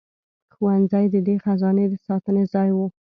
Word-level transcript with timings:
ښوونځي 0.53 1.05
د 1.13 1.15
دې 1.27 1.35
خزانې 1.43 1.85
د 1.89 1.93
ساتنې 2.07 2.43
ځای 2.53 2.69
وو. 2.75 2.87